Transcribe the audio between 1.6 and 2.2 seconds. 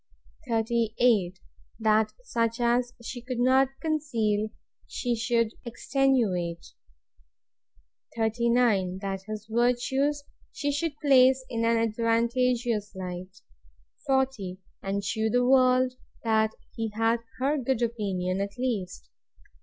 That